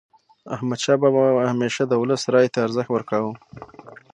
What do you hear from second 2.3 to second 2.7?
رایې ته